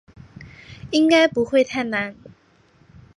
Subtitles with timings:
[0.89, 2.15] 应该不会太难